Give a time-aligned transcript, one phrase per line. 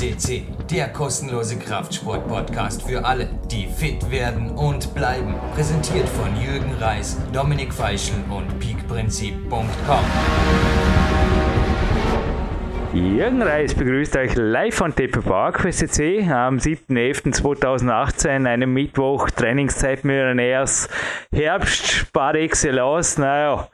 [0.00, 5.34] FCC, der kostenlose Kraftsport-Podcast für alle, die fit werden und bleiben.
[5.54, 10.04] Präsentiert von Jürgen Reis, Dominik Feischl und peakprinzip.com.
[12.94, 20.88] Jürgen Reis begrüßt euch live von TP Park FCC am 7.11.2018, einem Mittwoch, Trainingszeit Millionärs,
[21.30, 23.68] Herbst par excellence, naja,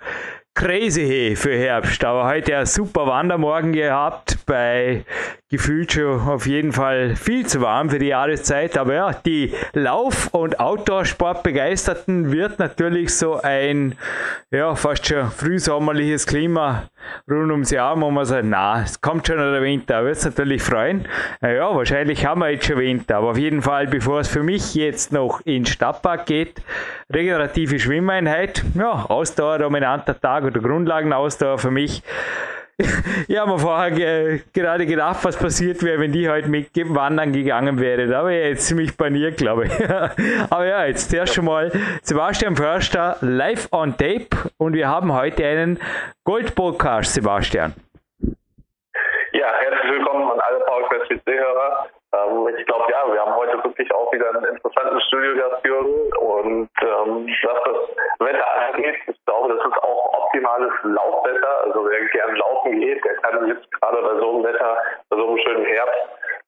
[0.56, 5.04] crazy für Herbst, aber heute ein super Wandermorgen gehabt, bei
[5.48, 10.34] gefühlt schon auf jeden Fall viel zu warm für die Jahreszeit, aber ja, die Lauf-
[10.34, 13.96] und Outdoor-Sport-Begeisterten wird natürlich so ein,
[14.50, 16.88] ja, fast schon frühsommerliches Klima
[17.30, 20.62] rund ums Jahr, wo man sagt, na, es kommt schon der Winter, wird es natürlich
[20.62, 21.06] freuen.
[21.40, 24.74] Ja, wahrscheinlich haben wir jetzt schon Winter, aber auf jeden Fall, bevor es für mich
[24.74, 26.60] jetzt noch in Stadtpark geht,
[27.14, 32.02] regenerative Schwimmeinheit, ja, Ausdauer, dominanter Tag oder Grundlagenausdauer für mich.
[33.26, 37.32] Ich habe mir vorher ge gerade gedacht, was passiert wäre, wenn die heute mit Wandern
[37.32, 38.06] gegangen wäre.
[38.06, 39.72] Da wäre ich jetzt ziemlich paniert, glaube ich.
[40.50, 45.46] Aber ja, jetzt erst schon mal Sebastian Förster live on tape und wir haben heute
[45.46, 45.80] einen
[46.24, 47.72] Gold-Podcast, Sebastian.
[49.32, 51.88] Ja, herzlich willkommen an alle PowerQuest PC-Hörer.
[52.12, 56.12] Ähm, ich glaube, ja, wir haben heute wirklich auch wieder einen interessanten Studiogast, Jürgen.
[56.18, 60.15] Und ähm, was das Wetter angeht, ich glaube, das ist auch
[60.46, 61.64] optimales Laufwetter.
[61.64, 64.76] Also wer gern laufen geht, der kann jetzt gerade bei so einem Wetter,
[65.10, 66.00] bei so einem schönen Herbst,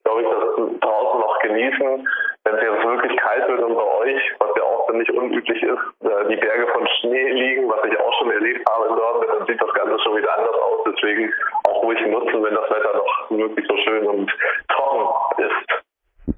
[0.05, 2.09] glaube ich, das draußen noch genießen.
[2.45, 5.83] Wenn es jetzt wirklich kalt wird und bei euch, was ja auch nicht unüblich ist,
[6.31, 9.61] die Berge von Schnee liegen, was ich auch schon erlebt habe in Dortmund, dann sieht
[9.61, 10.87] das Ganze schon wieder anders aus.
[10.87, 11.33] Deswegen
[11.65, 14.31] auch ruhig nutzen, wenn das Wetter noch wirklich so schön und
[14.69, 16.35] trocken ist.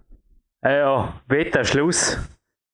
[0.63, 2.19] Ja, Wetter, Schluss.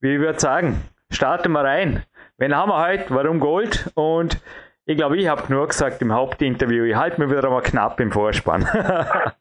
[0.00, 2.04] Wie ich würde sagen, starten wir rein.
[2.38, 3.06] Wen haben wir heute?
[3.10, 3.90] Warum Gold?
[3.94, 4.42] Und
[4.86, 8.12] ich glaube, ich habe nur gesagt im Hauptinterview, ich halte mir wieder mal knapp im
[8.12, 8.62] Vorspann.
[8.72, 9.32] ja,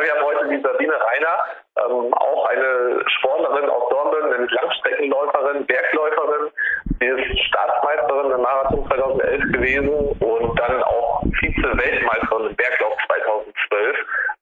[0.00, 1.44] wir haben heute die Sabine Reiner,
[1.76, 6.50] ähm, auch eine Sportlerin aus Dornbirn, eine Langstreckenläuferin, Bergläuferin.
[7.00, 13.96] Sie ist Staatsmeisterin im Marathon 2011 gewesen und dann auch Vize-Weltmeisterin im Berglauf 2012.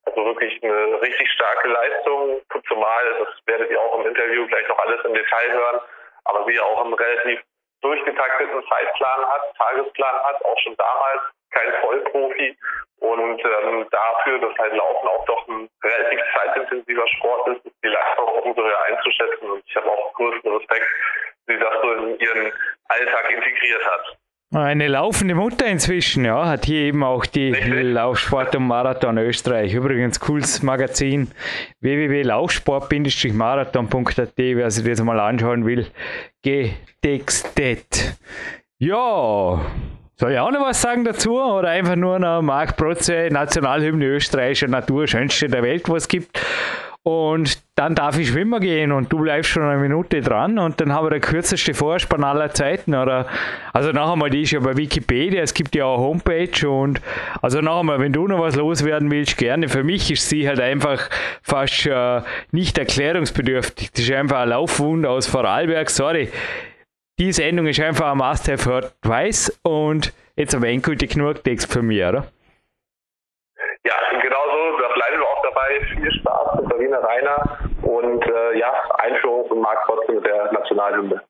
[0.04, 4.78] Also wirklich eine richtig starke Leistung, zumal, das werdet ihr auch im Interview gleich noch
[4.78, 5.80] alles im Detail hören,
[6.24, 7.40] aber sie auch einen relativ
[7.82, 12.56] durchgetakteten Zeitplan hat, Tagesplan hat, auch schon damals kein Vollprofi
[13.00, 17.88] und ähm, dafür, dass halt Laufen auch doch ein relativ zeitintensiver Sport ist, ist die
[17.88, 20.86] Leistung auch umso höher einzuschätzen und ich habe auch größten Respekt,
[21.46, 22.52] wie das so in ihren
[22.88, 24.18] Alltag integriert hat.
[24.54, 27.84] Eine laufende Mutter inzwischen, ja, hat hier eben auch die Richtig.
[27.84, 29.72] Laufsport und Marathon Österreich.
[29.72, 31.30] Übrigens cooles Magazin
[31.80, 35.86] www.laufsport-marathon.at, wer sich das mal anschauen will,
[36.42, 38.18] getextet.
[38.78, 39.58] Ja,
[40.16, 41.40] soll ich auch noch was sagen dazu?
[41.40, 46.38] Oder einfach nur noch Marc Protze, Nationalhymne österreichischer Natur, schönste der Welt, was es gibt.
[47.04, 50.92] Und dann darf ich schwimmen gehen und du bleibst schon eine Minute dran und dann
[50.92, 52.94] haben wir der kürzeste Vorspann aller Zeiten.
[52.94, 53.26] Oder
[53.72, 57.00] also noch einmal, die ist ja bei Wikipedia, es gibt ja auch eine Homepage und
[57.40, 59.68] also noch einmal, wenn du noch was loswerden willst, gerne.
[59.68, 61.10] Für mich ist sie halt einfach
[61.42, 62.20] fast äh,
[62.52, 63.90] nicht erklärungsbedürftig.
[63.90, 65.90] Das ist einfach ein Laufwunder aus Vorarlberg.
[65.90, 66.30] Sorry.
[67.18, 71.98] Die Sendung ist einfach ein Must-Have Weiß und jetzt aber endgültig genug Text für mich,
[71.98, 72.26] oder?
[73.84, 75.80] Ja, genau so, da bleiben wir auch dabei.
[75.96, 77.61] Viel Spaß mit Sabine Rainer
[77.92, 81.22] und äh, ja, Einführung von Marc Potze mit der Nationalhymne.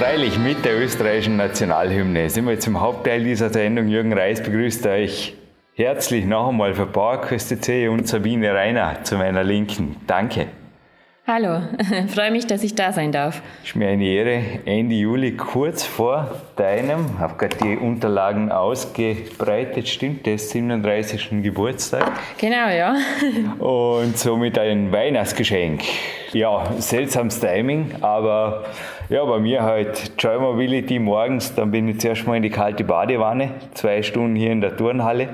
[0.00, 3.86] Freilich mit der österreichischen Nationalhymne sind wir zum Hauptteil dieser Sendung.
[3.86, 5.34] Jürgen Reis begrüßt euch
[5.74, 9.96] herzlich noch einmal für PowerQuest C und Sabine Reiner zu meiner Linken.
[10.06, 10.46] Danke.
[11.32, 11.60] Hallo,
[12.08, 13.40] freue mich, dass ich da sein darf.
[13.62, 14.42] Ist mir eine Ehre.
[14.64, 20.50] Ende Juli, kurz vor deinem, habe gerade die Unterlagen ausgebreitet, stimmt das?
[20.50, 21.40] 37.
[21.40, 22.10] Geburtstag.
[22.36, 22.96] Genau, ja.
[23.64, 25.82] Und somit ein Weihnachtsgeschenk.
[26.32, 28.64] Ja, seltsames Timing, aber
[29.08, 32.82] ja, bei mir halt Joy Mobility morgens, dann bin ich zuerst mal in die kalte
[32.82, 35.28] Badewanne, zwei Stunden hier in der Turnhalle,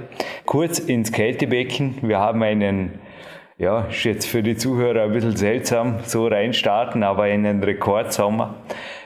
[0.44, 1.96] kurz ins Kältebecken.
[2.02, 3.00] Wir haben einen,
[3.58, 8.54] ja, ist jetzt für die Zuhörer ein bisschen seltsam, so reinstarten, aber einen Rekordsommer.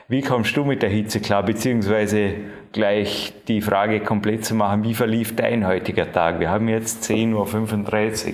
[0.07, 2.33] Wie kommst du mit der Hitze klar, beziehungsweise
[2.73, 6.41] gleich die Frage komplett zu machen, wie verlief dein heutiger Tag?
[6.41, 8.33] Wir haben jetzt 10.35 Uhr.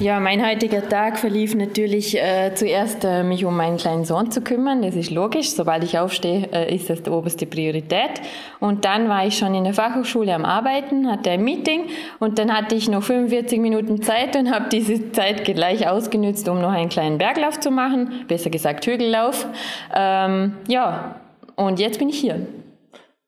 [0.00, 4.40] Ja, mein heutiger Tag verlief natürlich äh, zuerst, äh, mich um meinen kleinen Sohn zu
[4.40, 4.82] kümmern.
[4.82, 5.50] Das ist logisch.
[5.50, 8.20] Sobald ich aufstehe, äh, ist das die oberste Priorität.
[8.58, 11.84] Und dann war ich schon in der Fachhochschule am Arbeiten, hatte ein Meeting
[12.18, 16.60] und dann hatte ich noch 45 Minuten Zeit und habe diese Zeit gleich ausgenützt, um
[16.60, 19.46] noch einen kleinen Berglauf zu machen, besser gesagt Hügellauf.
[19.94, 21.20] Ähm, ja,
[21.54, 22.44] und jetzt bin ich hier.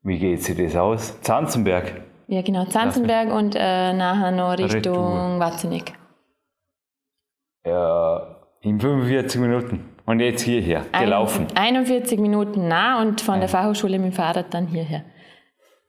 [0.03, 1.21] Wie geht sich das aus?
[1.21, 1.93] Zanzenberg?
[2.27, 5.95] Ja, genau, Zanzenberg und äh, nachher noch Richtung Watzenig.
[7.67, 9.91] Ja, in 45 Minuten.
[10.07, 11.49] Und jetzt hierher, gelaufen.
[11.57, 15.03] 41 Minuten nah und von der Fachhochschule mit dem Fahrrad dann hierher.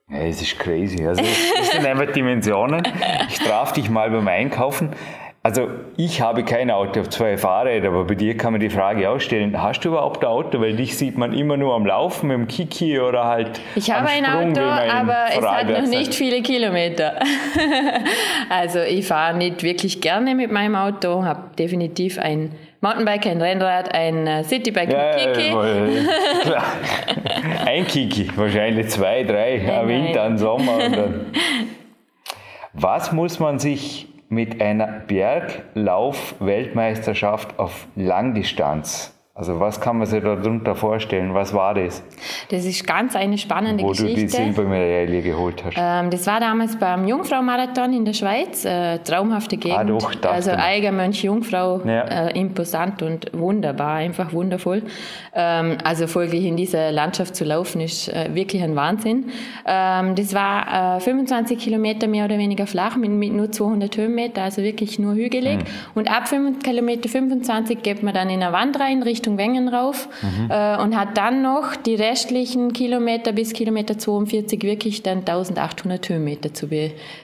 [0.09, 1.05] Ja, es ist crazy.
[1.05, 2.81] Also, das sind einfach Dimensionen.
[3.29, 4.95] Ich traf dich mal beim Einkaufen.
[5.47, 8.69] Also ich habe kein Auto, ich habe zwei Fahrräder, aber bei dir kann man die
[8.69, 10.59] Frage auch stellen, hast du überhaupt ein Auto?
[10.59, 14.09] Weil dich sieht man immer nur am Laufen mit dem Kiki oder halt Ich habe
[14.09, 17.13] ein Sprung, Auto, aber es hat noch nicht viele Kilometer.
[18.49, 22.51] also ich fahre nicht wirklich gerne mit meinem Auto, habe definitiv ein
[22.81, 25.49] Mountainbike, ein Rennrad, ein äh, Citybike Ja, mit Kiki.
[25.49, 26.63] ja, klar.
[27.65, 30.07] Ein Kiki, wahrscheinlich zwei, drei, am nein.
[30.07, 30.77] Winter, am Sommer.
[32.73, 40.73] Was muss man sich mit einer Berglauf-Weltmeisterschaft auf Langdistanz, also was kann man sich darunter
[40.73, 41.31] vorstellen?
[41.35, 42.01] Was war das,
[42.49, 44.37] Das ist ganz eine spannende wo du die Geschichte.
[44.37, 45.75] Silbermedaille geholt hast?
[45.77, 48.65] Ähm, das war damals beim Jungfrau-Marathon in der Schweiz.
[48.65, 49.77] Äh, traumhafte Gegend.
[49.77, 50.57] Ah, doch, also ich.
[50.57, 52.01] Eiger, Mönch, Jungfrau, Ja.
[52.29, 54.81] äh, imposant und wunderbar, einfach wundervoll.
[55.35, 59.25] Ähm, also folglich in dieser Landschaft zu laufen ist äh, wirklich ein Wahnsinn.
[59.67, 64.41] Ähm, das war äh, 25 Kilometer mehr oder weniger flach mit, mit nur 200 Höhenmeter,
[64.41, 65.59] also wirklich nur hügelig.
[65.59, 65.65] Hm.
[65.93, 70.07] Und ab 5 Kilometer 25 geht man dann in eine Wand rein Richtung Wengen rauf
[70.21, 70.49] Mhm.
[70.51, 76.53] äh, und hat dann noch die restlichen Kilometer bis Kilometer 42 wirklich dann 1800 Höhenmeter
[76.53, 76.67] zu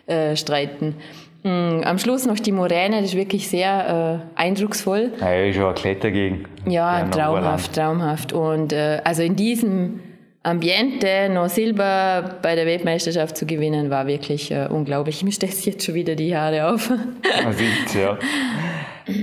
[0.07, 0.95] bestreiten.
[1.43, 5.11] Mm, Am Schluss noch die Moräne, das ist wirklich sehr äh, eindrucksvoll.
[5.19, 6.47] Ja, ist schon eine Klettergegend.
[6.67, 8.33] Ja, im traumhaft, traumhaft.
[8.33, 9.99] Und äh, also in diesem
[10.43, 15.21] Ambiente noch Silber bei der Weltmeisterschaft zu gewinnen, war wirklich äh, unglaublich.
[15.23, 16.89] Mir stellt jetzt schon wieder die Haare auf.
[16.89, 18.17] Man sieht's, ja.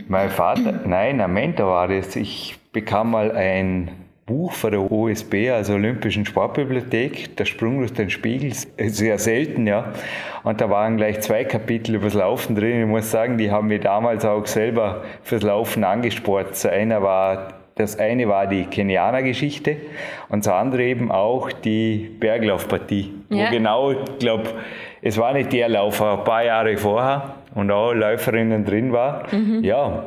[0.09, 2.17] Mein Vater, nein, ein Mentor war das.
[2.17, 3.91] Ich bekam mal ein
[4.27, 9.93] Buch von der OSB, also Olympischen Sportbibliothek, Der Sprung durch den Spiegel, sehr selten, ja.
[10.44, 12.81] Und da waren gleich zwei Kapitel übers Laufen drin.
[12.81, 16.55] Ich muss sagen, die haben mich damals auch selber fürs Laufen angespornt.
[16.55, 19.77] So einer war das eine war die Kenianer-Geschichte
[20.29, 23.47] und das andere eben auch die Berglaufpartie, Ja.
[23.47, 24.50] wo genau, ich glaube,
[25.00, 29.26] es war nicht der Lauf, ein paar Jahre vorher und auch Läuferinnen drin war.
[29.62, 30.05] Ja,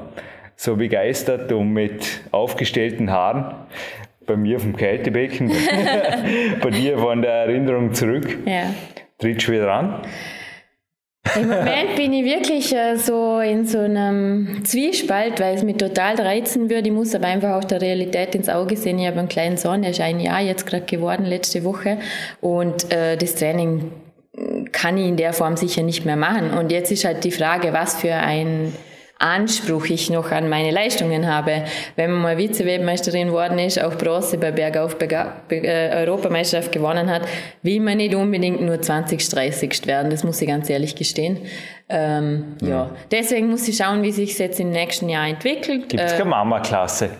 [0.55, 3.55] so begeistert und mit aufgestellten Haaren.
[4.25, 5.51] Bei mir vom Kältebecken,
[6.61, 8.37] bei dir von der Erinnerung zurück.
[8.45, 8.73] ja.
[9.19, 10.01] Trittst du wieder an?
[11.35, 16.15] Im Moment bin ich wirklich äh, so in so einem Zwiespalt, weil es mich total
[16.15, 16.89] reizen würde.
[16.89, 18.99] Ich muss aber einfach auch der Realität ins Auge sehen.
[18.99, 21.97] Ich habe einen kleinen Sohn, der ist ein Jahr jetzt gerade geworden, letzte Woche.
[22.41, 23.91] Und äh, das Training
[24.73, 26.51] kann ich in der Form sicher nicht mehr machen.
[26.51, 28.73] Und jetzt ist halt die Frage, was für ein
[29.23, 31.63] Anspruch ich noch an meine Leistungen habe.
[31.95, 37.21] Wenn man mal Vize-Weltmeisterin worden ist, auch Bronze bei Bergauf Berga äh, Europameisterschaft gewonnen hat,
[37.61, 40.09] will man nicht unbedingt nur 20, 30 werden.
[40.09, 41.37] Das muss ich ganz ehrlich gestehen.
[41.87, 42.89] Ähm, ja.
[43.11, 45.87] Deswegen muss ich schauen, wie sich es jetzt im nächsten Jahr entwickelt.
[45.89, 47.11] Gibt es keine Mama-Klasse?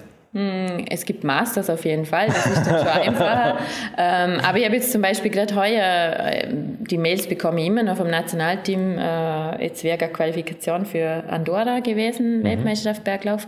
[0.90, 3.58] Es gibt Masters auf jeden Fall, das ist dann schon einfacher.
[3.96, 7.84] Ähm, aber ich habe jetzt zum Beispiel gerade heuer, äh, die Mails bekomme ich immer
[7.84, 13.48] noch vom Nationalteam, äh, jetzt wäre eine Qualifikation für Andorra gewesen, Weltmeisterschaft Berglauf.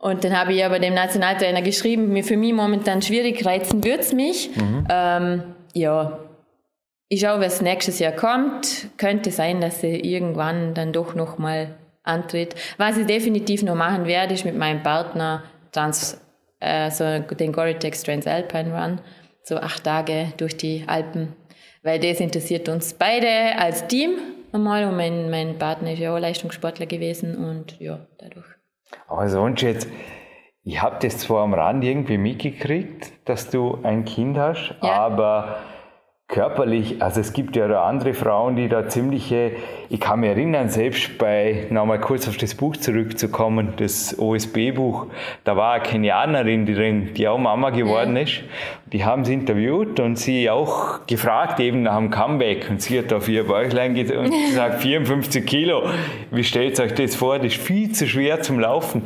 [0.00, 4.00] Und dann habe ich aber dem Nationaltrainer geschrieben, mir für mich momentan schwierig reizen würde
[4.00, 4.50] es mich.
[4.90, 6.18] Ähm, ja,
[7.08, 8.88] ich schaue, was nächstes Jahr kommt.
[8.96, 12.54] Könnte sein, dass sie irgendwann dann doch nochmal antritt.
[12.76, 15.44] Was ich definitiv noch machen werde, ist mit meinem Partner
[15.74, 16.20] Trans,
[16.60, 19.00] äh, so den Gore-Tex Transalpine Run,
[19.42, 21.34] so acht Tage durch die Alpen,
[21.82, 23.28] weil das interessiert uns beide
[23.58, 24.12] als Team
[24.52, 28.46] einmal und mein, mein Partner ist ja auch Leistungssportler gewesen und ja, dadurch.
[29.08, 29.88] Aber sonst jetzt,
[30.62, 34.92] ich habe das zwar am Rand irgendwie mitgekriegt, dass du ein Kind hast, Ja.
[34.92, 35.56] aber
[36.28, 39.52] körperlich, also es gibt ja da andere Frauen, die da ziemliche,
[39.90, 45.06] ich kann mich erinnern, selbst bei, nochmal kurz auf das Buch zurückzukommen, das OSB-Buch,
[45.44, 48.42] da war eine Kenianerin drin, die auch Mama geworden ist.
[48.92, 52.70] Die haben sie interviewt und sie auch gefragt, eben nach dem Comeback.
[52.70, 55.82] Und sie hat auf ihr Bäuchlein gesagt, 54 Kilo,
[56.30, 57.38] wie stellt euch das vor?
[57.38, 59.02] Das ist viel zu schwer zum Laufen.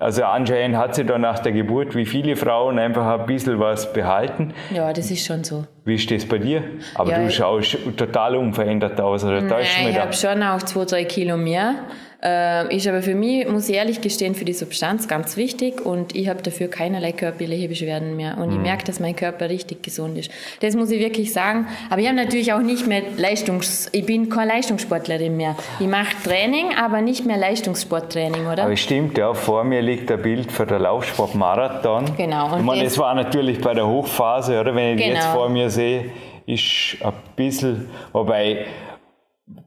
[0.00, 3.92] Also anscheinend hat sie dann nach der Geburt, wie viele Frauen, einfach ein bisschen was
[3.92, 4.54] behalten.
[4.74, 5.66] Ja, das ist schon so.
[5.84, 6.64] Wie ist das bei dir?
[6.94, 10.84] Aber Ja, du schaust total unverändert aus, oder Nein, mich ich habe schon auch zwei,
[10.86, 11.74] drei Kilo mehr.
[12.22, 16.14] Äh, ist aber für mich, muss ich ehrlich gestehen, für die Substanz ganz wichtig und
[16.14, 18.36] ich habe dafür keinerlei körperliche Beschwerden mehr.
[18.36, 18.62] Und ich Mhm.
[18.62, 20.30] merke, dass mein Körper richtig gesund ist.
[20.60, 21.66] Das muss ich wirklich sagen.
[21.88, 23.88] Aber ich habe natürlich auch nicht mehr Leistungs...
[23.92, 25.56] Ich bin keine Leistungssportlerin mehr.
[25.78, 28.64] Ich mache Training, aber nicht mehr Leistungssporttraining, oder?
[28.64, 32.04] Aber stimmt, ja, vor mir liegt ein Bild für den Laufsport-Marathon.
[32.18, 34.74] Genau, Ich und meine, das- war natürlich bei der Hochphase, oder?
[34.74, 35.32] Wenn ich die jetzt Genau.
[35.34, 36.10] vor mir sehe,
[36.46, 38.66] ist ein bisschen, wobei,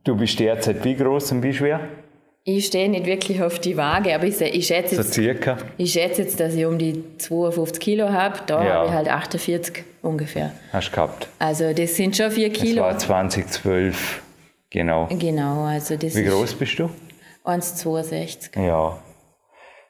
[0.03, 1.79] du bist derzeit wie groß und wie schwer?
[2.45, 5.57] Ich stehe nicht wirklich auf die Waage, aber ich, ich schätze So jetzt, circa.
[5.77, 8.39] ich schätze jetzt, dass ich um die 52 Kilo habe.
[8.45, 8.73] Da Ja.
[8.75, 10.51] habe ich halt 48 ungefähr.
[10.73, 11.29] Hast du gehabt.
[11.39, 12.81] Also das sind schon 4 Das Kilo.
[12.81, 14.21] war 2012,
[14.69, 15.07] genau.
[15.17, 16.89] Genau, also das Wie groß bist du?
[17.45, 18.59] 1,62.
[18.61, 18.97] Ja.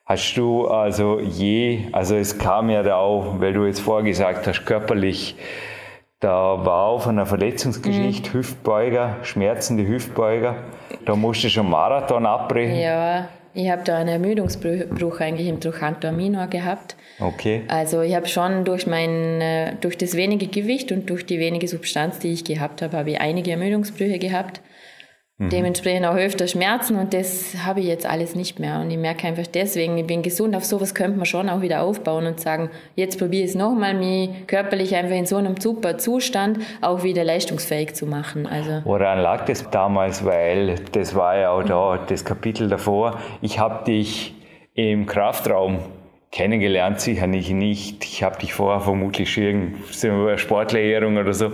[0.05, 4.63] Hast du also je, also es kam ja da auch, weil du jetzt vorgesagt hast,
[4.65, 5.35] körperlich,
[6.23, 8.33] da war auch von einer Verletzungsgeschichte, Mhm.
[8.33, 10.55] Hüftbeuger, schmerzende Hüftbeuger,
[11.05, 12.79] da musste schon Marathon abbrechen.
[12.79, 16.95] Ja, ich habe da einen Ermüdungsbruch eigentlich im Trochanter Minor gehabt.
[17.19, 17.63] Okay.
[17.67, 21.67] Also ich habe schon durch mein, äh, durch das wenige Gewicht und durch die wenige
[21.67, 24.61] Substanz, die ich gehabt habe, habe ich einige Ermüdungsbrüche gehabt.
[25.49, 28.79] Dementsprechend auch öfter Schmerzen und das habe ich jetzt alles nicht mehr.
[28.79, 31.81] Und ich merke einfach deswegen, ich bin gesund, auf sowas könnte man schon auch wieder
[31.81, 35.97] aufbauen und sagen, jetzt probiere ich es nochmal, mich körperlich einfach in so einem super
[35.97, 38.47] Zustand auch wieder leistungsfähig zu machen.
[38.47, 40.25] Also Woran lag das damals?
[40.25, 43.19] Weil das war ja auch da das Kapitel davor.
[43.41, 44.35] Ich habe dich
[44.75, 45.79] im Kraftraum
[46.33, 47.51] kennengelernt, sicher nicht.
[47.51, 48.03] nicht.
[48.03, 51.51] Ich habe dich vorher vermutlich schon irgendeine Sportlehrung oder so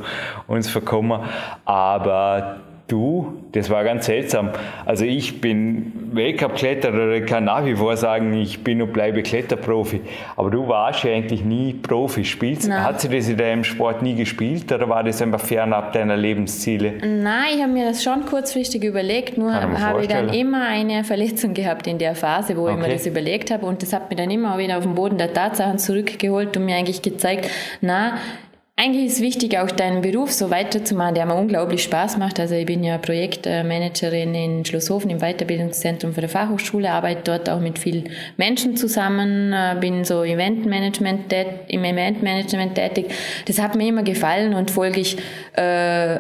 [0.48, 1.22] uns verkommen.
[1.66, 4.50] Aber du, das war ganz seltsam.
[4.86, 10.02] Also ich bin Weltcup-Kletterer, kann nach wie vor sagen, ich bin und bleibe Kletterprofi.
[10.36, 12.26] Aber du warst ja eigentlich nie Profi.
[12.26, 12.84] Spielst, Nein.
[12.84, 16.94] hat sie das in deinem Sport nie gespielt oder war das einfach fernab deiner Lebensziele?
[17.02, 21.54] Nein, ich habe mir das schon kurzfristig überlegt, nur habe ich dann immer eine Verletzung
[21.54, 22.94] gehabt in der Phase, wo ich mir Okay.
[22.94, 25.78] das überlegt habe und das hat mir dann immer wieder auf den Boden der Tatsachen
[25.78, 27.50] zurückgeholt und mir eigentlich gezeigt,
[27.82, 28.14] na,
[28.80, 32.40] eigentlich ist wichtig, auch deinen Beruf so weiterzumachen, der mir unglaublich Spaß macht.
[32.40, 37.60] Also ich bin ja Projektmanagerin in Schlosshofen im Weiterbildungszentrum für die Fachhochschule, arbeite dort auch
[37.60, 41.34] mit vielen Menschen zusammen, äh, bin so Eventmanagement
[41.68, 43.08] im Eventmanagement tätig.
[43.48, 45.18] Das hat mir immer gefallen und folglich
[45.56, 46.20] äh,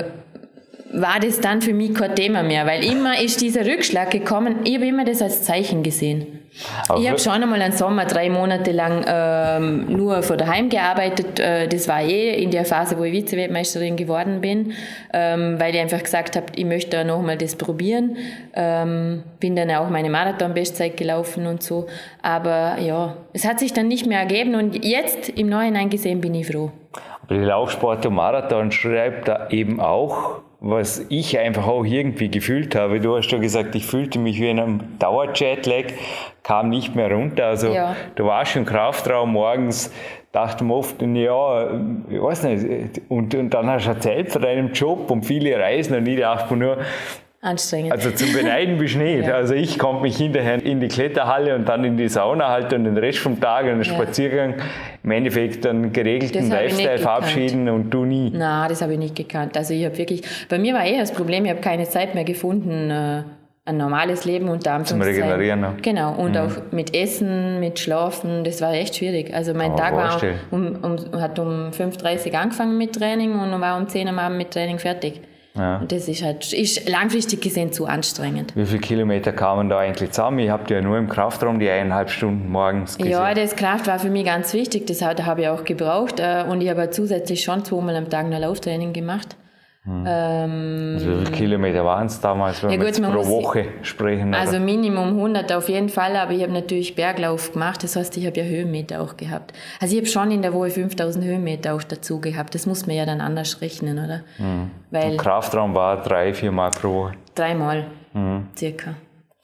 [0.91, 4.57] war das dann für mich kein Thema mehr, weil immer ist dieser Rückschlag gekommen.
[4.65, 6.38] Ich habe immer das als Zeichen gesehen.
[6.87, 11.39] Aber ich habe schon einmal einen Sommer drei Monate lang ähm, nur von daheim gearbeitet.
[11.39, 14.73] Äh, das war eh in der Phase, wo ich Vize-Weltmeisterin geworden bin,
[15.13, 18.17] ähm, weil ich einfach gesagt habe, ich möchte nochmal das probieren.
[18.53, 21.87] Ähm, bin dann auch meine Marathon-Bestzeit gelaufen und so.
[22.21, 26.35] Aber ja, es hat sich dann nicht mehr ergeben und jetzt im Nachhinein gesehen bin
[26.35, 26.71] ich froh.
[27.23, 32.75] Aber die Laufsport und Marathon schreibt da eben auch, was ich einfach auch irgendwie gefühlt
[32.75, 32.99] habe.
[32.99, 35.93] Du hast ja gesagt, ich fühlte mich wie in einem Dauerjetlag,
[36.43, 37.45] kam nicht mehr runter.
[37.47, 37.95] Also Ja.
[38.15, 39.91] du warst im Kraftraum morgens,
[40.31, 41.69] dachte mir oft, ja,
[42.09, 45.95] ich weiß nicht, und, und dann hast du erzählt von deinem Job und viele Reisen
[45.95, 46.77] und ich dachte mir nur,
[47.41, 47.93] Anstrengend.
[47.93, 49.25] also zum Beneiden bist du nicht.
[49.25, 49.35] Ja.
[49.35, 52.83] Also ich konnte mich hinterher in die Kletterhalle und dann in die Sauna halten und
[52.83, 53.85] den Rest vom Tag und den Ja.
[53.85, 54.55] Spaziergang
[55.03, 58.31] im Endeffekt einen geregelten Lifestyle verabschieden und du nie.
[58.35, 59.55] Na, das habe ich nicht gekannt.
[59.55, 62.25] Also ich habe wirklich, bei mir war eher das Problem, ich habe keine Zeit mehr
[62.25, 63.23] gefunden, äh,
[63.65, 65.21] ein normales Leben unter Anführungszeichen.
[65.23, 65.73] Regenerieren, ja.
[65.81, 69.33] Genau, und auch mit Essen, mit Schlafen, das war echt schwierig.
[69.33, 70.19] Also mein man Tag war
[70.51, 74.19] um, um, hat um 5.30 Uhr angefangen mit Training und war um 10 Uhr am
[74.19, 75.21] Abend mit Training fertig.
[75.59, 75.77] Ja.
[75.77, 78.55] Und das ist halt ist langfristig gesehen zu anstrengend.
[78.55, 80.39] Wie viele Kilometer kamen da eigentlich zusammen?
[80.39, 83.11] Ich habe ja nur im Kraftraum die eineinhalb Stunden morgens gesehen.
[83.11, 86.61] Ja, das Kraft war für mich ganz wichtig, das habe ich auch gebraucht äh, und
[86.61, 89.35] ich habe zusätzlich schon zweimal am Tag ein Lauftraining gemacht.
[90.05, 93.65] Ähm, also wie viele Kilometer waren es damals, wenn Ja wir gut, jetzt pro Woche
[93.81, 94.33] sprechen?
[94.33, 94.59] Also oder?
[94.65, 98.37] Minimum 100 auf jeden Fall, aber ich habe natürlich Berglauf gemacht, das heißt, ich habe
[98.39, 99.53] ja Höhenmeter auch gehabt.
[99.79, 102.53] Also ich habe schon in der Woche 5000 Höhenmeter auch dazu gehabt.
[102.55, 104.21] Das muss man ja dann anders rechnen, oder?
[104.91, 107.11] Weil Kraftraum war drei, vier Mal pro Woche.
[107.35, 108.47] dreimal Mhm.
[108.57, 108.95] circa.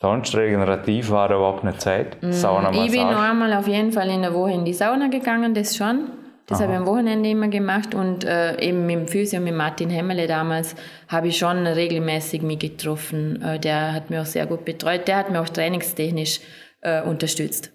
[0.01, 2.17] Sonst regenerativ war da überhaupt eine Zeit.
[2.29, 2.77] Sauna, Mhm.
[2.85, 3.29] Ich bin noch Massage.
[3.31, 6.09] einmal auf jeden Fall in der Woche in die Sauna gegangen, das schon.
[6.47, 9.89] Das habe ich am Wochenende immer gemacht und äh, eben mit dem Physio, mit Martin
[9.89, 10.75] Hemmele damals,
[11.07, 13.41] habe ich schon regelmäßig mich getroffen.
[13.41, 15.07] Äh, der hat mich auch sehr gut betreut.
[15.07, 16.41] Der hat mich auch trainingstechnisch
[16.81, 17.71] äh, unterstützt.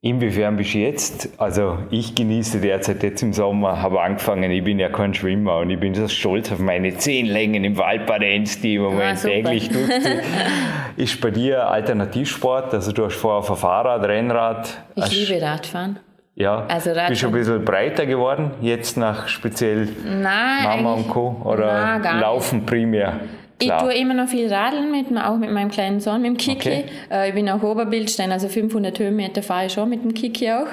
[0.00, 1.28] Inwiefern bist du jetzt?
[1.38, 5.70] Also ich genieße derzeit jetzt im Sommer, habe angefangen, ich bin ja kein Schwimmer und
[5.70, 9.18] ich bin so stolz auf meine zehn Längen im Waldbadenz, die ich im Ah, Moment
[9.18, 9.34] super.
[9.34, 10.22] täglich durchziehe.
[10.96, 12.72] Ist bei dir Alternativsport?
[12.74, 14.78] Also du hast vorher auf ein Fahrrad, Rennrad.
[14.94, 15.98] Ich liebe Radfahren.
[16.40, 21.08] Ja, Also Radfahren- bist du ein bisschen breiter geworden, jetzt nach speziell Nein, Mama und
[21.08, 21.36] Co.
[21.44, 22.22] Oder Nein, gar nicht.
[22.22, 23.14] Laufen primär?
[23.60, 23.80] Ich Klar.
[23.82, 26.68] tue immer noch viel Radeln, mit, auch mit meinem kleinen Sohn, mit dem Kiki.
[26.68, 26.84] Okay.
[27.10, 30.68] Äh, ich bin auch Oberbildstein, also 500 Höhenmeter fahre ich schon mit dem Kiki auch.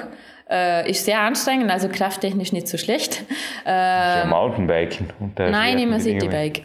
[0.48, 3.24] Äh, ist sehr anstrengend, also krafttechnisch nicht so schlecht.
[3.66, 5.08] Äh, ja, Mountainbiken.
[5.36, 5.98] nein, immer.
[5.98, 6.62] Citybike.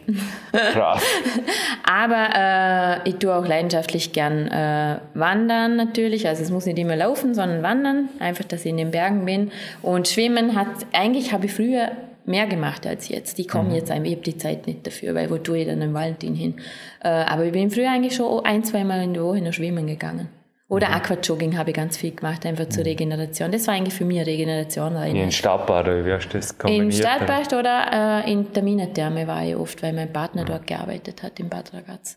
[0.52, 1.02] Krass.
[1.82, 6.28] Aber äh, ich tue auch leidenschaftlich gern äh, wandern natürlich.
[6.28, 8.08] Also es muss nicht immer laufen, sondern wandern.
[8.20, 9.50] Einfach, dass ich in den Bergen bin.
[9.82, 11.90] Und Schwimmen hat, eigentlich habe ich früher
[12.24, 13.40] mehr gemacht als jetzt.
[13.40, 15.82] Ich komme jetzt einfach, ich habe die Zeit nicht dafür, weil wo tue ich dann
[15.82, 16.54] am Valentin hin?
[17.02, 20.28] Äh, aber ich bin früher eigentlich schon ein, zweimal in der Woche noch schwimmen gegangen.
[20.72, 23.52] Oder Aquajogging habe ich ganz viel gemacht, einfach zur Regeneration.
[23.52, 24.94] Das war eigentlich für mich eine Regeneration.
[24.94, 26.94] Ja, in Stadtbad, oder wie hast du das kombiniert?
[26.94, 31.38] Stadtbad oder äh, in der Minentherme war ich oft, weil mein Partner dort gearbeitet hat,
[31.40, 32.16] in Bad Ragaz.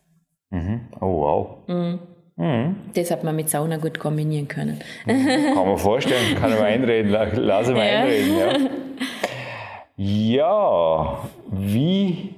[1.02, 2.08] Oh wow.
[2.94, 4.80] Das hat man mit Sauna gut kombinieren können.
[5.06, 8.00] Kann man vorstellen, kann ich mal einreden, la- lass mal Ja.
[8.04, 8.38] einreden.
[9.98, 9.98] Ja.
[9.98, 11.20] ja,
[11.52, 12.35] wie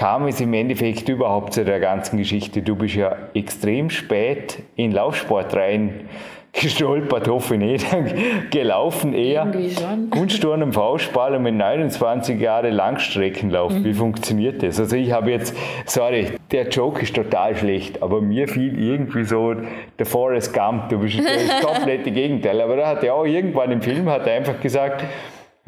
[0.00, 2.62] kam es im Endeffekt überhaupt zu der ganzen Geschichte?
[2.62, 6.08] Du bist ja extrem spät in Laufsport rein
[6.52, 7.86] gestolpert, hoffe ich nicht,
[8.50, 9.52] gelaufen eher.
[10.10, 13.72] Kunstturnen im Faustball und mit 29 Jahren Langstreckenlauf.
[13.72, 13.84] Mhm.
[13.84, 14.80] Wie funktioniert das?
[14.80, 15.54] Also ich habe jetzt,
[15.84, 19.54] sorry, der Joke ist total schlecht, aber mir fiel irgendwie so
[19.98, 22.58] der Forrest Gump, du bist das komplette Gegenteil.
[22.62, 25.04] Aber da hat er auch irgendwann im Film hat er einfach gesagt,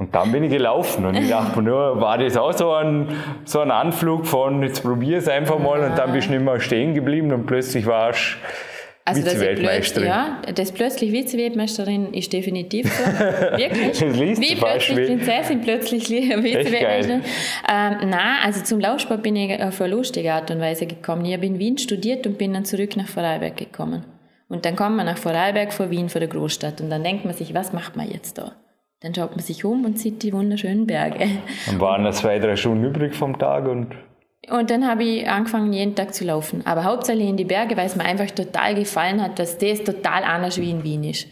[0.03, 3.09] und dann bin ich gelaufen und ich dachte mir nur, war das auch so ein,
[3.45, 6.61] so ein Anflug von, jetzt probier es einfach mal und dann bist du nicht mehr
[6.61, 8.37] stehen geblieben und plötzlich warst
[9.05, 10.09] Also, Vize-Weltmeisterin.
[10.09, 13.05] ja, das plötzlich Vize-Weltmeisterin ist definitiv so.
[13.57, 14.41] Wirklich.
[14.41, 17.23] Wie plötzlich Prinzessin, plötzlich Vize-Weltmeisterin.
[17.69, 21.25] Ähm, nein, also zum Laufsport bin ich auf eine lustige Art und Weise gekommen.
[21.25, 24.05] Ich habe in Wien studiert und bin dann zurück nach Vorarlberg gekommen.
[24.49, 26.81] Und dann kommt man nach Vorarlberg vor Wien, vor der Großstadt.
[26.81, 28.53] Und dann denkt man sich, was macht man jetzt da?
[29.03, 31.27] Dann schaut man sich um und sieht die wunderschönen Berge.
[31.67, 33.89] Dann waren noch zwei, drei Stunden übrig vom Tag und
[34.49, 36.65] Und dann habe ich angefangen, jeden Tag zu laufen.
[36.67, 40.23] Aber hauptsächlich in die Berge, weil es mir einfach total gefallen hat, dass das total
[40.25, 41.27] anders wie in Wien ist.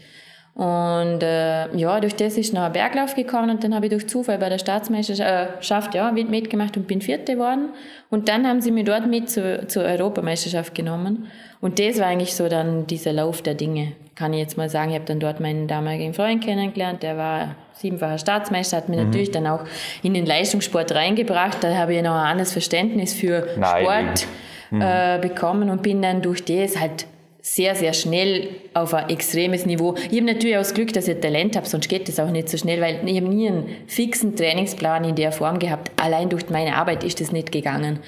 [0.53, 4.07] Und äh, ja, durch das ist noch ein Berglauf gekommen und dann habe ich durch
[4.07, 7.69] Zufall bei der Staatsmeisterschaft ja, mit- mitgemacht und bin Vierte geworden.
[8.09, 11.27] Und dann haben sie mich dort mit zur, zur Europameisterschaft genommen.
[11.61, 14.89] Und das war eigentlich so dann dieser Lauf der Dinge, kann ich jetzt mal sagen.
[14.89, 19.31] Ich habe dann dort meinen damaligen Freund kennengelernt, der war siebenfacher Staatsmeister, hat mich natürlich
[19.31, 19.61] dann auch
[20.03, 21.63] in den Leistungssport reingebracht.
[21.63, 24.19] Da habe ich noch ein anderes Verständnis für Naheliegend.
[24.19, 27.05] Sport äh, bekommen und bin dann durch das halt
[27.41, 29.95] sehr, sehr schnell auf ein extremes Niveau.
[29.95, 32.49] Ich habe natürlich auch das Glück, dass ich Talent habe, sonst geht das auch nicht
[32.49, 35.91] so schnell, weil ich habe nie einen fixen Trainingsplan in der Form gehabt.
[35.99, 37.99] Allein durch meine Arbeit ist das nicht gegangen.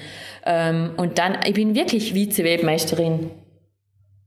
[0.46, 3.30] Ähm, und dann, ich bin wirklich Vize-Weltmeisterin.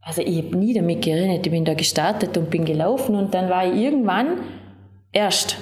[0.02, 1.46] Also ich habe nie damit gerechnet.
[1.46, 4.40] Ich bin da gestartet und bin gelaufen und dann war ich irgendwann
[5.12, 5.58] erst.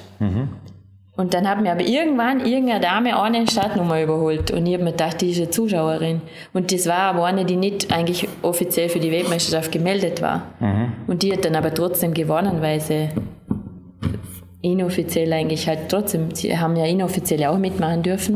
[1.17, 4.51] Und dann hat mir aber irgendwann irgendeine Dame eine Startnummer überholt.
[4.51, 6.21] Und ich habe mir gedacht, die ist eine Zuschauerin.
[6.54, 10.43] Und das war aber eine, die nicht eigentlich offiziell für die Weltmeisterschaft gemeldet war.
[11.08, 13.10] Und die hat dann aber trotzdem gewonnen, weil sie
[14.62, 18.36] inoffiziell eigentlich halt trotzdem, sie haben ja inoffiziell auch mitmachen dürfen.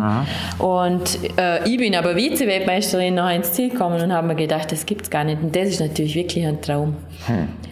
[0.59, 4.85] Und äh, ich bin aber Vize-Weltmeisterin noch ins Ziel gekommen und habe mir gedacht, das
[4.85, 5.41] gibt's gar nicht.
[5.41, 6.95] Und das ist natürlich wirklich ein Traum.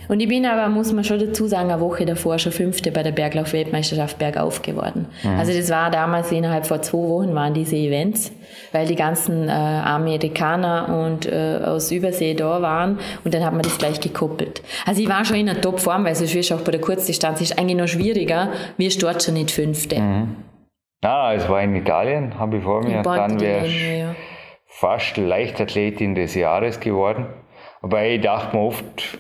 [0.08, 3.04] Und ich bin aber, muss man schon dazu sagen, eine Woche davor schon Fünfte bei
[3.04, 5.08] der Berglauf-Weltmeisterschaft bergauf geworden.
[5.38, 8.32] Also das war damals innerhalb von zwei Wochen waren diese Events,
[8.72, 13.62] weil die ganzen äh, Amerikaner und äh, aus Übersee da waren und dann hat man
[13.62, 14.62] das gleich gekoppelt.
[14.86, 17.58] Also ich war schon in der Topform, weil wirst du auch bei der Kurzdistanz ist
[17.58, 20.02] eigentlich noch schwieriger, wirst dort schon nicht Fünfte.
[21.04, 23.02] Ah, es war in Italien, habe ich vor mir.
[23.04, 24.16] Dann Legno, ja.
[24.66, 27.28] fast Leichtathletin des Jahres geworden.
[27.82, 29.20] Aber ich dachte mir oft,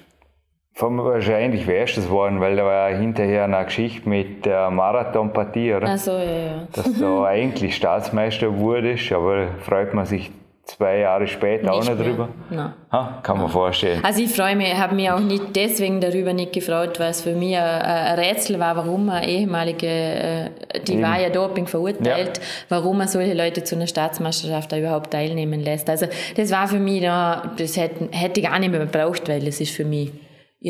[0.79, 5.73] wahrscheinlich wärst du es geworden, weil da war ja hinterher eine Geschichte mit der Marathonpartie,
[5.73, 5.87] oder?
[5.87, 6.67] Also ja, ja.
[6.73, 10.31] Dass du eigentlich Staatsmeister wurdest, aber freut man sich
[10.67, 12.07] zwei Jahre später auch Nicht nicht mehr.
[12.09, 12.29] drüber.
[12.49, 12.73] Nein.
[12.91, 14.03] Ha, kann man vorstellen.
[14.03, 17.33] Also ich freue mich, habe mich auch nicht deswegen darüber nicht gefreut, weil es für
[17.33, 20.49] mich ein, Rätsel war, warum eine ehemalige, äh,
[20.85, 21.03] die Eben.
[21.03, 25.89] war ja Doping verurteilt, warum man solche Leute zu einer Staatsmeisterschaft da überhaupt teilnehmen lässt.
[25.89, 29.43] Also das war für mich da, das hätte, hätte ich gar nicht mehr gebraucht, weil
[29.45, 30.11] das ist für mich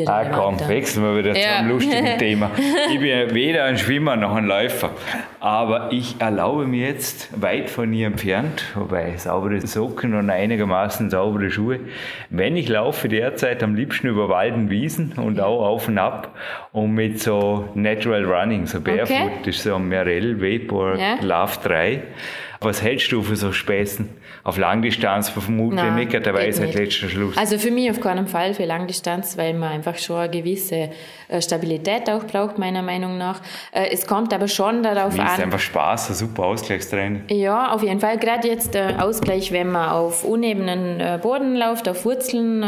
[0.06, 1.42] Ah, komm, wechseln wir wieder ja.
[1.42, 2.50] zu einem lustigen Thema.
[2.92, 4.90] Ich bin weder ein Schwimmer noch ein Läufer.
[5.40, 11.50] Aber ich erlaube mir jetzt, weit von ihr entfernt, wobei saubere Socken und einigermaßen saubere
[11.50, 11.80] Schuhe,
[12.30, 16.36] wenn ich laufe derzeit am liebsten über Wald und Wiesen und auch auf und ab
[16.72, 19.30] und mit so Natural Running, so Barefoot, okay.
[19.44, 21.16] das ist so ein Merrell Vapor ja.
[21.20, 22.02] Love 3.
[22.60, 24.08] Was hältst du für so Späßen?
[24.48, 27.36] Auf Langdistanz vermutlich Nein, nicht, dabei ist halt letzter Schluss.
[27.36, 30.88] Also für mich auf keinen Fall für Langdistanz, weil man einfach schon eine gewisse
[31.40, 33.40] Stabilität auch braucht, meiner Meinung nach.
[33.72, 35.26] Äh, es kommt aber schon darauf an.
[35.26, 37.24] ist einfach Spaß, ein super Ausgleichstraining.
[37.28, 38.18] Ja, auf jeden Fall.
[38.18, 42.64] Gerade jetzt der Ausgleich, wenn man auf unebenen äh, Boden läuft, auf Wurzeln,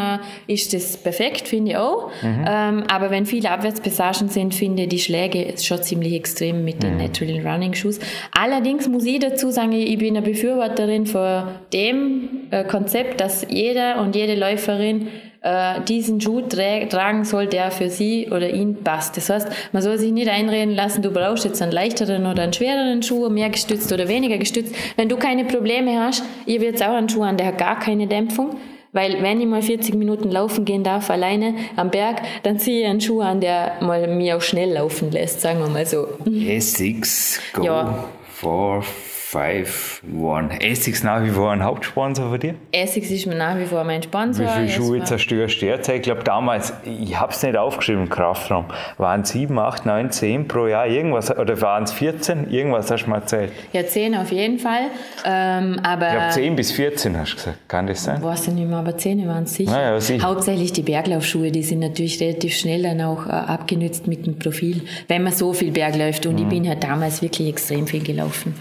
[0.47, 2.11] ist das perfekt, finde ich auch.
[2.23, 2.45] Mhm.
[2.49, 6.95] Ähm, aber wenn viele Abwärtspassagen sind, finde ich die Schläge schon ziemlich extrem mit den
[6.95, 7.03] mhm.
[7.03, 7.99] Natural Running Shoes.
[8.33, 14.01] Allerdings muss ich dazu sagen, ich bin eine Befürworterin von dem äh, Konzept, dass jeder
[14.01, 15.09] und jede Läuferin
[15.43, 19.17] äh, diesen Schuh tra tragen soll, der für sie oder ihn passt.
[19.17, 22.53] Das heißt, man soll sich nicht einreden lassen, du brauchst jetzt einen leichteren oder einen
[22.53, 24.75] schwereren Schuh, mehr gestützt oder weniger gestützt.
[24.97, 27.79] Wenn du keine Probleme hast, ich habe jetzt auch einen Schuh an, der hat gar
[27.79, 28.57] keine Dämpfung.
[28.93, 32.87] Weil wenn ich mal 40 Minuten laufen gehen darf, alleine am Berg, dann ziehe ich
[32.89, 36.09] einen Schuh an, der mal mir auch schnell laufen lässt, sagen wir mal so.
[36.27, 38.05] Essex Go ja.
[38.29, 38.83] for
[39.31, 40.61] 5 One.
[40.61, 42.55] Essex nach wie vor ein Hauptsponsor für dir?
[42.73, 44.45] Essex ist nach wie vor mein Sponsor.
[44.45, 45.97] Wie viele Schuhe zerstörst du derzeit?
[45.99, 48.65] Ich glaube damals, ich habe es nicht aufgeschrieben im Kraftraum,
[48.99, 52.51] waren es 7, 8, 9, 10 pro Jahr, irgendwas, oder waren es 14?
[52.51, 53.53] Irgendwas hast du mal erzählt.
[53.73, 54.89] Ja, 10 auf jeden Fall.
[55.25, 58.21] Ähm, aber ich glaube 10 bis 14 hast du gesagt, kann das sein?
[58.21, 59.71] Weiß ich nicht mehr, aber 10 waren es sicher.
[59.71, 60.27] Naja, sicher.
[60.27, 64.83] Hauptsächlich die Berglaufschuhe, die sind natürlich relativ schnell dann auch äh, abgenützt mit dem Profil,
[65.07, 66.27] wenn man so viel Berg läuft.
[66.27, 66.43] Und mhm.
[66.43, 68.57] ich bin halt damals wirklich extrem viel gelaufen.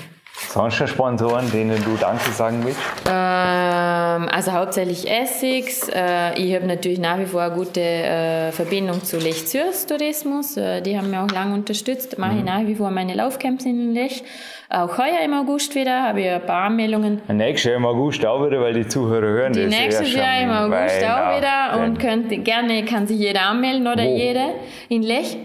[0.47, 2.80] Sonst Sponsoren, denen du Danke sagen willst?
[3.08, 5.89] Ähm, also hauptsächlich Essex.
[5.89, 10.58] Äh, ich habe natürlich nach wie vor eine gute äh, Verbindung zu Lech Zürs Tourismus.
[10.58, 12.17] Äh, die haben mich auch lange unterstützt.
[12.17, 12.39] Mache mhm.
[12.39, 14.23] ich nach wie vor meine Laufcamps in Lech.
[14.71, 17.21] Auch heuer im August wieder habe ich ein paar Anmeldungen.
[17.28, 20.52] Nächstes Jahr im August auch wieder, weil die Zuhörer hören die das nächstes Jahr im
[20.52, 24.15] August auch wieder und könnt, gerne kann sich jeder anmelden oder Wo?
[24.15, 24.54] jede
[24.89, 25.38] in Lech.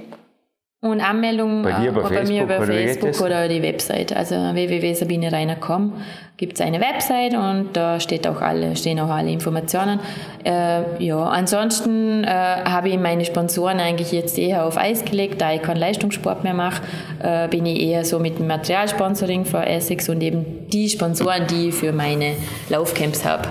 [0.84, 4.14] Und Anmeldung bei, dir, bei, bei Facebook, mir über oder Facebook oder die Website.
[4.14, 5.94] Also www.sabinereiner.com
[6.36, 9.98] gibt es eine Website und da steht auch alle, stehen auch alle Informationen.
[10.44, 15.54] Äh, ja, ansonsten äh, habe ich meine Sponsoren eigentlich jetzt eher auf Eis gelegt, da
[15.54, 16.82] ich keinen Leistungssport mehr mache,
[17.22, 21.70] äh, bin ich eher so mit dem Materialsponsoring für Essex und eben die Sponsoren, die
[21.70, 22.34] ich für meine
[22.68, 23.48] Laufcamps habe.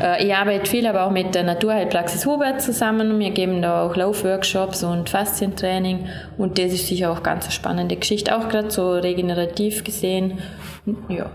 [0.00, 3.18] Äh, ich arbeite viel aber auch mit der Naturheilpraxis Hubert zusammen.
[3.18, 7.96] Wir geben da auch Laufworkshops und Faszientraining und das ist sicher auch ganz eine spannende
[7.96, 10.38] Geschichte, auch gerade so regenerativ gesehen.
[11.08, 11.26] Ja.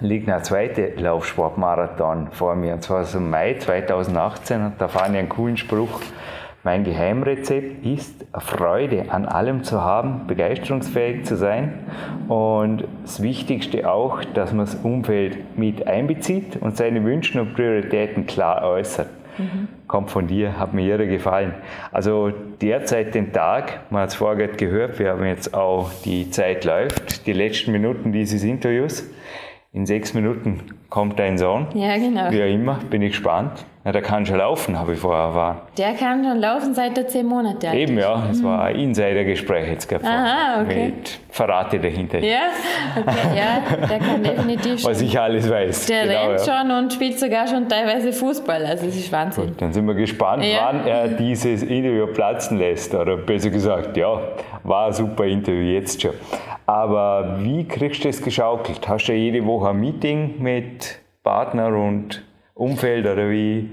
[0.00, 5.10] Liegt noch ein zweiter Laufsportmarathon vor mir, und zwar im Mai 2018 und da fand
[5.10, 6.00] ich einen coolen Spruch.
[6.64, 11.74] Mein Geheimrezept ist, Freude an allem zu haben, begeisterungsfähig zu sein
[12.28, 18.26] und das Wichtigste auch, dass man das Umfeld mit einbezieht und seine Wünsche und Prioritäten
[18.26, 19.08] klar äußert.
[19.38, 19.66] Mhm.
[19.88, 21.54] Kommt von dir, hat mir jeder gefallen.
[21.90, 26.64] Also derzeit den Tag, man hat es vorher gehört, wir haben jetzt auch die Zeit
[26.64, 29.10] läuft, die letzten Minuten dieses Interviews.
[29.72, 31.66] In sechs Minuten kommt dein Sohn.
[31.74, 32.30] Ja, genau.
[32.30, 33.64] Wie auch immer, bin ich gespannt.
[33.84, 35.60] Ja, der kann schon laufen, habe ich vorher erfahren.
[35.76, 38.28] Der kann schon laufen seit er zehn Monate alt Eben, ja.
[38.30, 38.44] Es mhm.
[38.44, 40.04] war ein Insider-Gespräch jetzt gehabt.
[40.04, 40.86] Aha, okay.
[40.86, 42.20] Mit Verrate dahinter.
[42.20, 42.42] Ja,
[42.96, 43.86] okay, ja.
[43.88, 44.90] Der kann definitiv schon.
[44.90, 45.86] Was ich alles weiß.
[45.86, 46.60] Der genau, rennt ja.
[46.60, 48.64] schon und spielt sogar schon teilweise Fußball.
[48.64, 49.48] Also, das ist Wahnsinn.
[49.48, 50.60] Gut, dann sind wir gespannt, ja.
[50.68, 52.94] wann er dieses Interview platzen lässt.
[52.94, 54.16] Oder besser gesagt, ja,
[54.62, 56.12] war ein super Interview jetzt schon.
[56.66, 58.88] Aber wie kriegst du das geschaukelt?
[58.88, 62.22] Hast du jede Woche ein Meeting mit Partner und
[62.54, 63.68] Umfeld oder wie?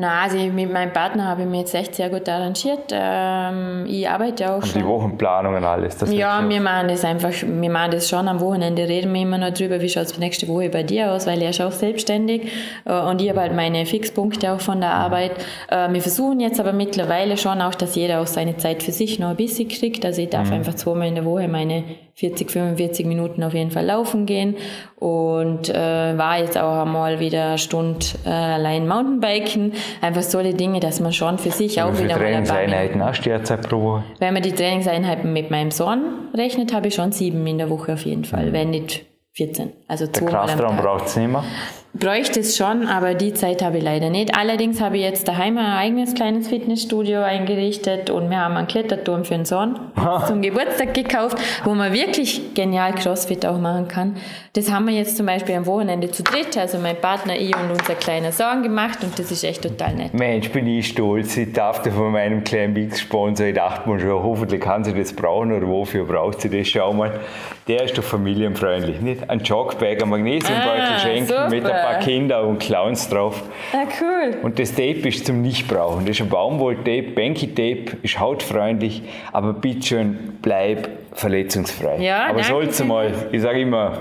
[0.00, 2.90] Na, also mit meinem Partner habe ich mich jetzt echt sehr gut arrangiert.
[2.90, 4.80] Ähm, ich arbeite ja auch und schon.
[4.80, 5.98] die Wochenplanung und alles?
[5.98, 9.36] Das ja, wir machen das einfach, wir machen das schon am Wochenende, reden wir immer
[9.36, 12.50] noch drüber, wie schaut es nächste Woche bei dir aus, weil er ist auch selbstständig
[12.86, 15.32] äh, und ich habe halt meine Fixpunkte auch von der Arbeit.
[15.68, 19.18] Äh, wir versuchen jetzt aber mittlerweile schon auch, dass jeder auch seine Zeit für sich
[19.18, 20.06] noch ein bisschen kriegt.
[20.06, 20.54] Also ich darf mhm.
[20.54, 21.84] einfach zweimal in der Woche meine
[22.14, 24.56] 40, 45 Minuten auf jeden Fall laufen gehen
[24.96, 29.72] und äh, war jetzt auch einmal wieder eine Stunde äh, allein Mountainbiken.
[30.00, 33.82] Einfach solche Dinge, dass man schon für sich auch wieder Trainingseinheiten hast du derzeit pro
[33.82, 34.04] Woche?
[34.18, 37.94] Wenn man die Trainingseinheiten mit meinem Sohn rechnet, habe ich schon sieben in der Woche
[37.94, 38.52] auf jeden Fall, mhm.
[38.52, 39.72] wenn nicht 14.
[39.88, 41.44] Also Der Kraftraum braucht es nicht mehr?
[41.92, 44.36] Bräuchte es schon, aber die Zeit habe ich leider nicht.
[44.38, 49.24] Allerdings habe ich jetzt daheim ein eigenes kleines Fitnessstudio eingerichtet und wir haben einen Kletterturm
[49.24, 49.78] für den Sohn
[50.26, 54.16] zum Geburtstag gekauft, wo man wirklich genial Crossfit auch machen kann.
[54.52, 57.70] Das haben wir jetzt zum Beispiel am Wochenende zu dritt, also mein Partner, ich und
[57.70, 60.14] unser kleiner Sohn gemacht und das ist echt total nett.
[60.14, 61.36] Mensch, bin ich stolz.
[61.36, 65.12] Ich darf da von meinem kleinen Mix-Sponsor, ich dachte mir schon, hoffentlich kann sie das
[65.12, 66.68] brauchen oder wofür braucht sie das?
[66.68, 67.20] Schau mal,
[67.68, 69.00] der ist doch familienfreundlich.
[69.00, 71.48] Nicht ein Jogbag, ein Magnesiumbeutel Ah, schenken super.
[71.48, 73.42] mit ein paar Kinder und Clowns drauf.
[73.72, 74.38] Ah, cool.
[74.42, 76.06] Und das Tape ist zum Nichtbrauchen.
[76.06, 81.98] Das ist ein Baumwolltape, Banky-Tape, ist hautfreundlich, aber bitte schön, bleib verletzungsfrei.
[81.98, 82.86] Ja, aber soll's sehr.
[82.86, 83.92] mal, ich sage immer,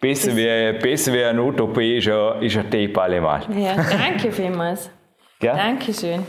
[0.00, 3.42] besser wäre besser wär eine OP ist ein, ist ein Tape allemal.
[3.56, 4.90] Ja, danke vielmals.
[5.42, 5.56] Ja?
[5.56, 6.24] Dankeschön.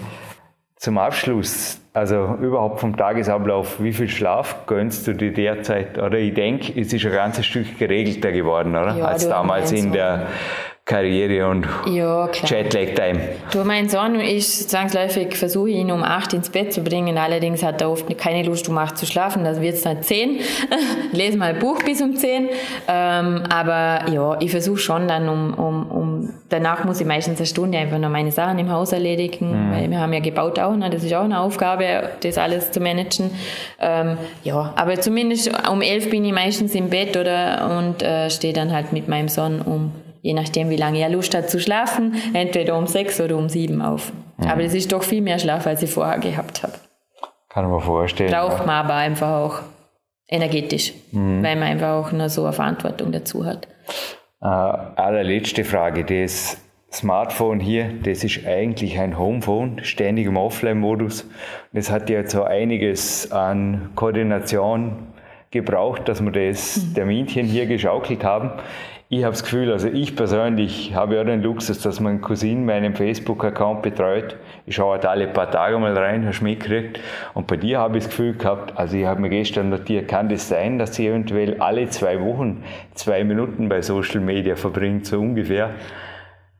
[0.76, 6.00] Zum Abschluss, also überhaupt vom Tagesablauf, wie viel Schlaf gönnst du dir derzeit?
[6.00, 8.98] Oder ich denke, es ist ein ganzes Stück geregelter geworden, oder?
[8.98, 10.28] Ja, Als du, damals in der
[10.86, 12.30] Karriere und Ja.
[12.44, 13.18] Jetlag-Time.
[13.54, 17.18] Du, mein Sohn ist zwangsläufig, versuche ihn um 8 ins Bett zu bringen.
[17.18, 19.46] Allerdings hat er oft keine Lust, um 8 zu schlafen.
[19.46, 20.40] Das wird es dann 10.
[21.14, 22.50] Lese mal ein Buch bis um 10.
[22.90, 27.48] Ähm, aber ja, ich versuche schon dann um, um, um, danach muss ich meistens eine
[27.48, 30.90] Stunde einfach noch meine Sachen im Haus erledigen, weil wir haben ja gebaut auch, ne?
[30.90, 33.32] das ist auch eine Aufgabe, das alles zu managen.
[33.80, 38.54] Ähm, ja, aber zumindest um 11 bin ich meistens im Bett oder und äh, stehe
[38.54, 42.16] dann halt mit meinem Sohn um je nachdem, wie lange er Lust hat zu schlafen,
[42.34, 44.12] entweder um sechs oder um sieben auf.
[44.38, 46.74] Aber das ist doch viel mehr Schlaf, als ich vorher gehabt habe.
[47.50, 48.32] Kann man vorstellen.
[48.32, 48.66] Braucht ja.
[48.66, 49.60] man aber einfach auch
[50.28, 53.68] energetisch, weil man einfach auch nur so eine Verantwortung dazu hat.
[54.42, 56.04] Äh, allerletzte Frage.
[56.04, 56.58] Das
[56.92, 61.28] Smartphone hier, das ist eigentlich ein Homephone, ständig im Offline-Modus.
[61.74, 65.13] Das hat ja so einiges an Koordination
[65.54, 68.52] gebraucht, dass wir das Terminchen hier geschaukelt haben.
[69.10, 72.96] Ich habe das Gefühl, also ich persönlich habe ja den Luxus, dass mein Cousin meinen
[72.96, 74.38] Facebook-Account betreut.
[74.66, 77.00] Ich schaue halt alle paar Tage mal rein, hast mitgekriegt.
[77.36, 80.30] Und bei dir habe ich das Gefühl gehabt, also ich habe mir gestern notiert, kann
[80.30, 82.64] das sein, dass sie eventuell alle zwei Wochen
[82.96, 85.70] zwei Minuten bei Social Media verbringt, so ungefähr?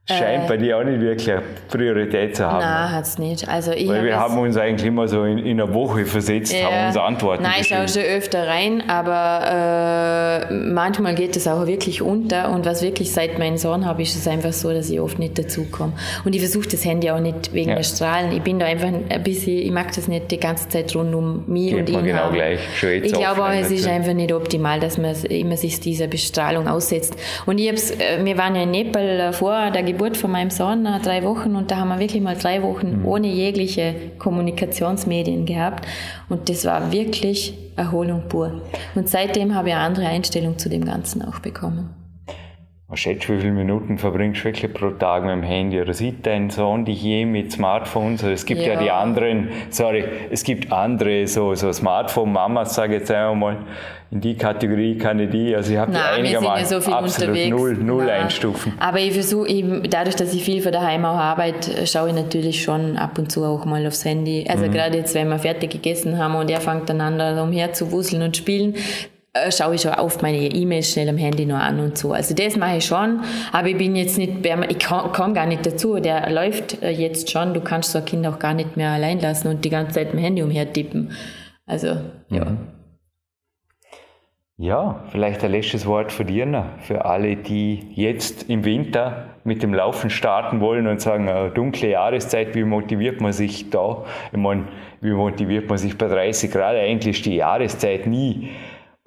[0.10, 2.60] Scheint bei dir auch nicht wirklich eine Priorität zu haben.
[2.60, 3.48] Nein, hat es nicht.
[3.48, 6.54] Also ich Weil hab wir haben uns eigentlich immer so in, in einer Woche versetzt,
[6.62, 8.08] haben uns Antworten Nein, ich schaue geschrieben.
[8.08, 12.52] schon öfter rein, aber äh, manchmal geht es auch wirklich unter.
[12.52, 15.40] Und was wirklich seit meinem Sohn habe, ist es einfach so, dass ich oft nicht
[15.40, 15.94] dazukomme.
[16.26, 17.76] Und ich versuche das Handy auch nicht wegen Ja.
[17.78, 18.34] der Strahlen.
[18.34, 21.46] Ich bin da einfach ein bisschen, ich mag das nicht die ganze Zeit rund um
[21.48, 22.34] mich Geht und ihn genau haben.
[22.36, 22.60] gleich.
[22.78, 26.08] Schon jetzt Ich glaube auch, es ist einfach nicht optimal, dass man immer sich dieser
[26.08, 27.16] Bestrahlung aussetzt.
[27.46, 30.50] Und ich hab's, äh, wir waren ja in Nepal äh, vor der Geburt von meinem
[30.50, 33.06] Sohn, äh, drei Wochen, und da haben wir wirklich mal drei Wochen Mhm.
[33.08, 35.88] ohne jegliche Kommunikationsmedien gehabt.
[36.30, 38.62] Und das war wirklich Erholung pur.
[38.96, 41.90] Und seitdem habe ich eine andere Einstellung zu dem Ganzen auch bekommen.
[42.94, 45.82] Was schätzt wie viele Minuten verbringst du wirklich pro Tag mit dem Handy?
[45.82, 48.22] Oder sieht dein Sohn dich je mit Smartphones?
[48.24, 48.74] Also es gibt ja.
[48.74, 48.80] Ja.
[48.80, 53.58] die anderen, sorry, es gibt andere so, so Smartphone-Mamas, sage ich jetzt einmal mal,
[54.12, 57.30] in die Kategorie kann ich die, also ich habe die sind ja einigermaßen so absolut
[57.30, 57.50] unterwegs.
[57.50, 58.22] null, null Nein.
[58.26, 58.74] einstufen.
[58.80, 62.62] Aber ich versuche eben, dadurch, dass ich viel von daheim auch arbeite, schaue ich natürlich
[62.62, 64.46] schon ab und zu auch mal aufs Handy.
[64.48, 64.72] Also Mhm.
[64.72, 67.92] gerade jetzt, wenn wir fertig gegessen haben und er fängt dann an, da umher zu
[67.92, 68.76] wuseln und spielen,
[69.50, 72.14] schaue ich schon oft meine E-Mails schnell am Handy noch an und so.
[72.14, 75.66] Also das mache ich schon, aber ich bin jetzt nicht, ich komme komm gar nicht
[75.66, 76.00] dazu.
[76.00, 79.20] Der läuft äh, jetzt schon, du kannst so ein Kind auch gar nicht mehr allein
[79.20, 81.12] lassen und die ganze Zeit mit dem Handy umher tippen.
[81.66, 81.98] Also,
[82.30, 82.46] ja.
[82.46, 82.58] Mhm.
[84.58, 89.64] Ja, vielleicht ein letztes Wort von dir noch, für alle, die jetzt im Winter mit
[89.64, 94.06] dem Laufen starten wollen und sagen, eine dunkle Jahreszeit, wie motiviert man sich da?
[94.32, 94.68] Ich meine,
[95.02, 96.76] wie motiviert man sich bei 30 Grad?
[96.76, 98.52] Eigentlich ist die Jahreszeit nie,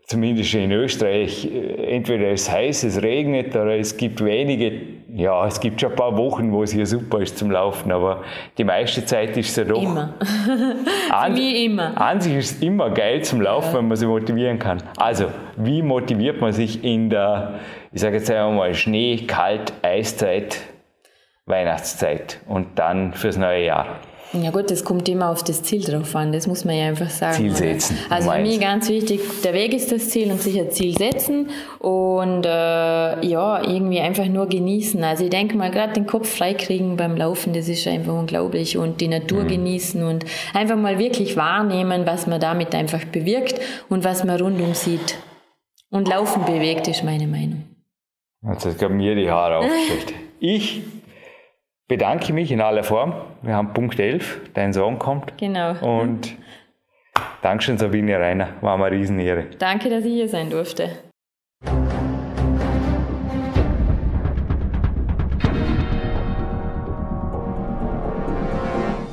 [0.07, 4.73] zumindest in Österreich, äh, entweder es heiß, es regnet oder es gibt wenige,
[5.13, 8.23] ja, es gibt schon ein paar Wochen, wo es hier super ist zum Laufen, aber
[8.57, 10.15] die meiste Zeit ist es ja doch Immer.
[11.11, 12.01] an, mich immer.
[12.01, 14.83] An sich ist es immer geil zum Laufen, wenn man sich motivieren kann.
[14.97, 17.61] Also, wie motiviert man sich in der,
[17.93, 20.61] ich sage jetzt einmal, Schnee, Kalt, Eiszeit,
[21.47, 24.01] Weihnachtszeit und dann fürs neue Jahr?
[24.33, 27.09] Ja gut, das kommt immer auf das Ziel drauf an, das muss man ja einfach
[27.09, 27.37] sagen.
[27.37, 30.97] Ziel setzen, Also für mich ganz wichtig, der Weg ist das Ziel und sicher Ziel
[30.99, 32.49] setzen und äh,
[33.27, 35.03] ja, irgendwie einfach nur genießen.
[35.05, 39.01] Also ich denke mal, gerade den Kopf freikriegen beim Laufen, das ist einfach unglaublich und
[39.01, 39.49] die Natur Mhm.
[39.49, 44.75] genießen und einfach mal wirklich wahrnehmen, was man damit einfach bewirkt und was man rundum
[44.75, 45.17] sieht.
[45.91, 47.63] Und Laufen bewegt, ist meine Meinung.
[48.53, 50.13] Jetzt hat gerade mir die Haare aufgestellt.
[50.39, 50.83] Ich
[51.89, 53.15] bedanke mich in aller Form.
[53.43, 55.37] Wir haben Punkt 11, dein Song kommt.
[55.39, 55.75] Genau.
[55.81, 56.37] Und
[57.43, 58.49] Dankeschön, Sabine Reiner.
[58.61, 59.47] War mir eine Riesenehre.
[59.59, 60.91] Danke, dass ich hier sein durfte.